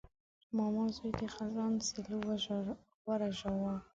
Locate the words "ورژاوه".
3.05-3.75